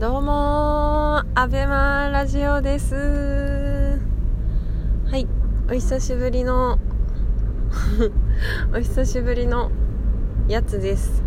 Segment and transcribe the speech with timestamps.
[0.00, 2.94] どうもアベマラジオです。
[5.10, 5.28] はい
[5.68, 6.78] お久しぶりの
[8.74, 9.70] お久しぶりの
[10.48, 11.22] やつです。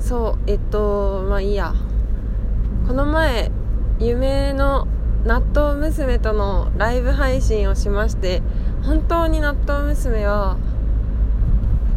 [0.00, 1.74] そうえっとまあいいや。
[2.88, 3.52] この前
[4.00, 4.88] 夢の
[5.24, 8.42] 納豆娘とのライブ配信をしまして
[8.82, 10.56] 本当に納豆娘は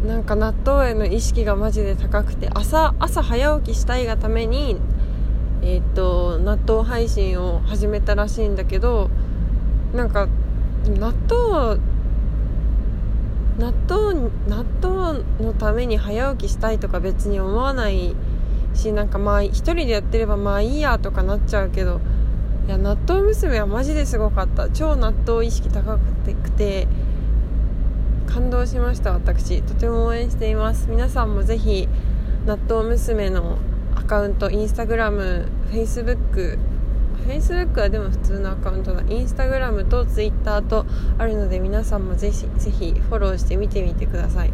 [0.06, 4.76] なんか納豆への意識がマジで高くて朝朝早起きしたいがために
[5.62, 9.08] えー、っと納豆配信を始めたらしいんだけど
[9.94, 10.28] なんか
[10.86, 11.80] 納豆
[13.58, 18.14] 納豆納豆のために早起きしたいとか別に思わない
[18.74, 22.00] しなんかまあ一人でやってればまあいいやとかなっちゃうけど
[22.66, 24.70] いや納豆娘はマジですごかった。
[24.70, 26.88] 超納豆意識高くて
[28.64, 29.12] 動しました。
[29.12, 30.88] 私とても応援しています。
[30.88, 31.86] 皆さんもぜひ
[32.46, 33.58] 納豆娘の
[33.94, 36.58] アカウントインスタグラムフェイスブック
[37.24, 39.02] フェイスブックはでも普通のアカウントだ。
[39.08, 40.86] インスタグラムとツイッターと
[41.18, 44.52] あるので皆さんもぜひぜひフォローして見てみてください。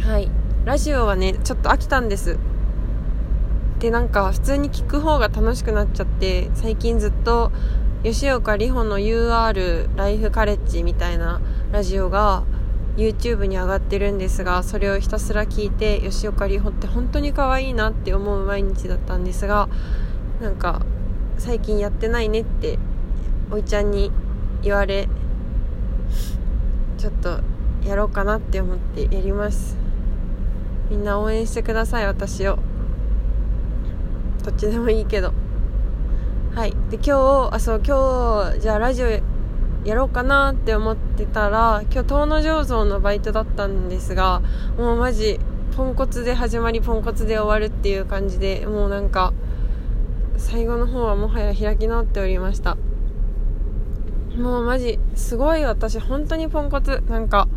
[0.00, 0.30] はい。
[0.64, 2.38] ラジオはねちょっと飽きたんです。
[3.78, 7.52] でなんか普通に聞く方が楽しくなっちゃって最近ずっと
[8.06, 11.40] 吉岡里帆の UR ライフカレッジみたいな
[11.72, 12.44] ラジオが
[12.96, 19.68] YouTube に上がってるんですがそれをひたすら聞いて吉岡里帆って本当に可愛いなって思う毎日だったんですが
[20.40, 20.82] なんか
[21.36, 22.78] 最近やってないねって
[23.50, 24.12] おいちゃんに
[24.62, 25.08] 言われ
[26.98, 27.40] ちょっと
[27.84, 29.76] やろうかなって思ってやります。
[30.90, 32.60] みんな応援してください私を。
[34.44, 35.45] どっちでもいいけど。
[36.56, 36.70] はい。
[36.88, 39.08] で今日あそう今日じゃあラジオ
[39.84, 44.40] やろうかなって思ってたら今日遠野醸造のバイトだったんですが
[44.78, 45.38] もうマジ
[45.76, 49.34] ポンコツで始まりポンコツで終わるっていう感じでもうなんか
[50.38, 52.78] 最後の方はもはや開き直っておりました。
[54.38, 57.02] もうマジすごい私本当にポンコツ。
[57.10, 57.48] なんか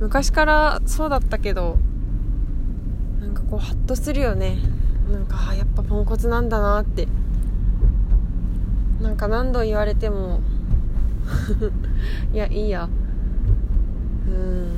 [0.00, 1.78] 昔からそうだったけど
[3.20, 4.58] なんかこうハッとするよね。
[5.08, 7.06] なんかやっぱポンコツなんだなって。
[9.04, 10.40] なんか何度言われても
[12.32, 12.88] いやいいや。
[14.26, 14.68] うん。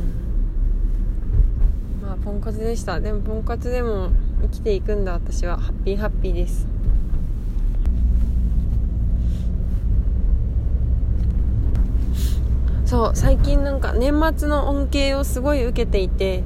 [2.02, 2.98] まあポンコツでした。
[2.98, 4.08] でもポンコツでも
[4.42, 5.12] 生きていくんだ。
[5.12, 5.58] 私は。
[5.58, 6.66] ハッピーハッピーです。
[12.84, 13.10] そう。
[13.14, 16.42] 最近なんか年末の恩恵をすごい受けていて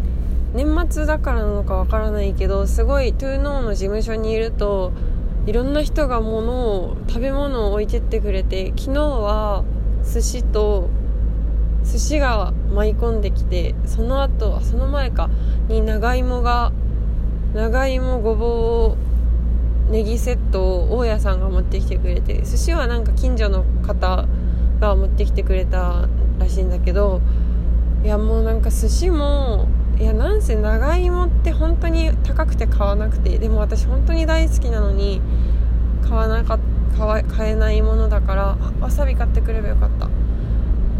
[0.52, 4.92] 年末だからなのかわからないけどすごいトゥーノーの事務所にいると
[5.46, 9.64] いろんな人が物を食べ物を置いてってくれて昨日は
[10.04, 10.90] 寿司と
[11.84, 15.30] 寿司が舞い込んできてその後その前か
[15.68, 16.72] に長芋が
[17.54, 18.96] 長芋ごぼ
[19.88, 24.26] うネギセットを大家さんが持ってきてくれて寿司はなんか近所の方
[24.78, 26.06] が持ってきてくれた
[26.38, 27.20] らしいんだけど
[28.04, 29.68] いやもうなんか寿司も
[29.98, 31.99] いやなんせ長芋って本当に
[32.40, 35.20] 高くて買わなくてでも私本当に大好きなのに
[36.02, 36.58] 買わなか
[36.96, 40.08] 買買えないものだからわさび買ってくればよかった。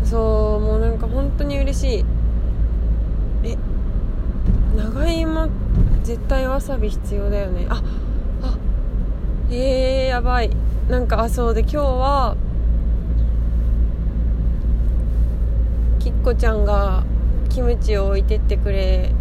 [0.04, 2.04] そうもうなんか本当に嬉しい。
[3.44, 3.56] え
[4.76, 5.48] 長芋
[6.02, 7.66] 絶対わさび必要だよね。
[7.70, 7.82] あ
[8.42, 8.58] あ
[9.50, 10.50] えー、やばい。
[10.88, 12.36] なんかあそうで今日は
[16.00, 17.02] きっこちゃんが
[17.48, 19.12] キムチを置いてってくれ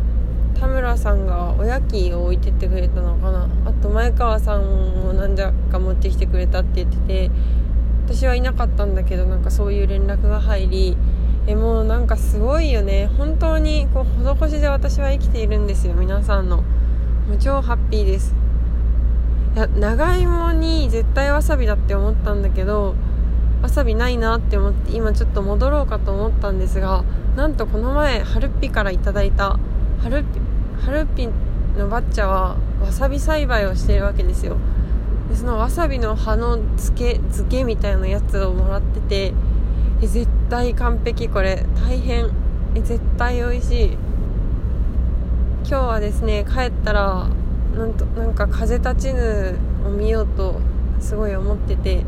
[0.60, 3.48] 田村さんがおやきを置いてってくれたのかな。
[3.66, 7.32] あと前川さんも何じゃか持ってきてくれたって言ってて
[8.06, 10.98] 私はいなかったんだけどなんかそういう連絡が入り
[11.48, 13.10] えもうなんかすごいよね。
[13.18, 15.94] 本当にこう施しで私は生きているんですよ。
[15.94, 16.58] 皆さんの。
[16.58, 16.64] も
[17.36, 18.36] う超ハッピーです。
[19.56, 22.96] いや長芋に絶対わさびだって思ったんだけど
[23.64, 27.04] わさびないなって思って今ちょっと戻ろうかと思ったんですが
[27.36, 29.60] なんとこの前ハルッピからいただいた
[30.02, 30.40] ハルッピ
[30.86, 31.30] ハルッピ
[31.78, 34.58] のバッチャはわさび栽培をしているわけですよ。
[35.30, 39.34] でそのわさびの葉の漬け漬けみたいなやつをもらってて
[40.02, 41.66] え絶対完璧これ。
[41.76, 42.30] 大変。
[42.76, 43.98] え絶対美味しい。
[45.68, 47.28] 今日はですね帰ったら
[47.76, 50.60] なんとなんか風立ちぬを見ようと
[51.00, 52.06] すごい思ってて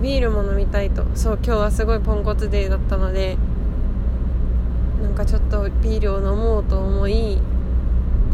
[0.00, 1.04] ビールも飲みたいと。
[1.14, 3.36] そう今日はすごいポンコツデーだったので
[5.02, 7.38] なんかちょっとビールを飲もうと思い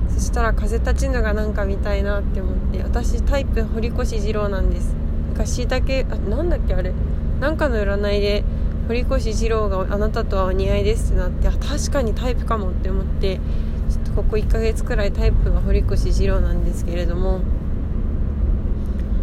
[0.08, 4.94] そしたら風立ちぬがなんか見たいなって思って私タイプ堀越二郎なんです。
[5.28, 6.92] なんかしいたけあなんだっけあれ。
[7.40, 8.44] なんかの占いで
[8.88, 17.40] 堀越二郎があなたとはお似合いですってなってあ確かにタイプかもって思ってちょっとここ1ヶ月くらいタイプが堀越二郎なんですけれども。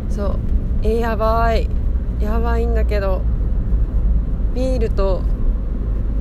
[0.10, 0.40] そう。
[0.84, 1.70] えやばい。
[2.20, 3.22] やばいんだけど
[4.54, 5.22] ビールと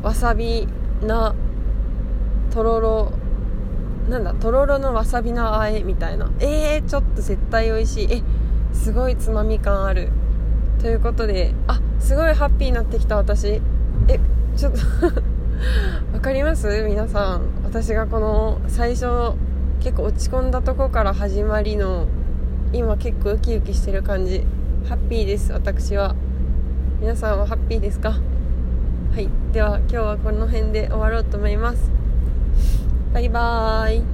[0.03, 0.67] わさび
[1.03, 1.35] な
[2.53, 3.13] とろろ
[4.09, 6.31] なんだとろろのわさびのあえみたいな。
[6.41, 8.13] えー、ちょっと絶対美味しい。
[8.13, 8.23] え
[8.73, 10.11] すごいつまみ感ある。
[10.81, 13.63] ということであすごいハッピーになってきた私。
[14.09, 14.21] え
[14.57, 14.79] ちょっと
[16.13, 16.83] わかります？
[16.87, 17.43] 皆さん。
[17.65, 19.07] 私がこの最初
[19.81, 22.07] 結構落ち込んだとこから始まりの
[22.73, 24.45] 今結構ウキウキしてる感じ。
[24.89, 26.15] ハッピーです私は。
[27.01, 28.11] 皆さんはハッピーですか？
[28.11, 28.19] は
[29.21, 29.29] い。
[29.53, 31.91] では今日はこの辺で終わろうと思います。
[33.15, 34.14] バイバーイ。